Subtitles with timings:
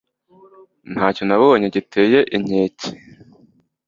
[0.91, 2.89] Ntacyo nabonye giteye inkeke